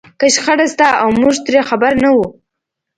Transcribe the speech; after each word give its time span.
که 0.19 0.25
شخړه 0.35 0.65
شته 0.71 0.87
او 1.01 1.09
موږ 1.21 1.35
ترې 1.45 1.61
خبر 1.69 1.91
نه 2.03 2.09
وو. 2.15 2.25